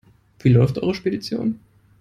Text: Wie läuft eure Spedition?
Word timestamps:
Wie 0.39 0.49
läuft 0.49 0.79
eure 0.79 0.95
Spedition? 0.95 1.59